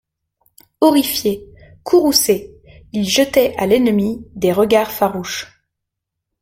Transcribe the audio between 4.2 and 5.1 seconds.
des regards